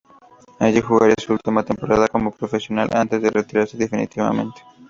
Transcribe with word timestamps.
Allí 0.57 0.81
jugaría 0.81 1.13
su 1.19 1.31
última 1.31 1.61
temporada 1.63 2.07
como 2.07 2.31
profesional, 2.31 2.89
antes 2.95 3.21
de 3.21 3.29
retirarse 3.29 3.77
definitivamente. 3.77 4.59